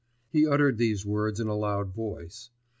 [0.31, 2.49] He uttered these words in a loud voice.